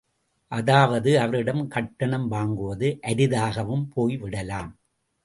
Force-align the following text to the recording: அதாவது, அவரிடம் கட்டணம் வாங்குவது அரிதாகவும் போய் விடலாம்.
அதாவது, 0.51 1.19
அவரிடம் 1.19 1.67
கட்டணம் 1.67 2.25
வாங்குவது 2.31 2.99
அரிதாகவும் 3.01 3.87
போய் 3.89 4.17
விடலாம். 4.17 4.71